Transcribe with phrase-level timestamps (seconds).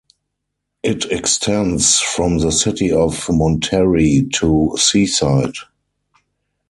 [0.81, 5.53] It extends from the city of Monterey to Seaside.